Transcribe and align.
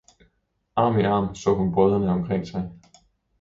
arm 0.83 0.95
i 0.99 1.03
arm 1.05 1.35
så 1.35 1.53
hun 1.55 1.71
brødrene 1.71 2.05
stå 2.05 2.11
omkring 2.11 2.47
sig. 2.47 2.71